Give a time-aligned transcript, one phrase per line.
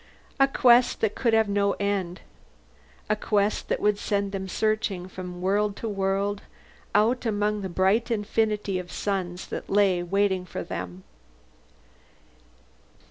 [0.39, 2.21] A quest that could have no end,
[3.07, 6.41] a quest that would send them searching from world to world,
[6.95, 11.03] out among the bright infinity of suns that lay waiting for them.